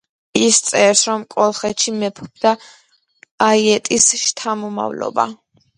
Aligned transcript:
ის 0.43 0.55
წერს 0.69 1.03
რომ 1.09 1.25
კოლხეთში 1.35 1.93
მეფობდა 1.99 2.55
აიეტის 3.51 4.13
შთამომავლობა. 4.27 5.33